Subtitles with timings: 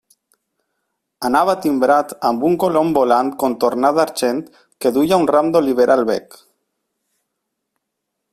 [1.27, 4.41] Anava timbrat amb un colom volant contornat d'argent
[4.85, 6.43] que duia un ram d'olivera al bec.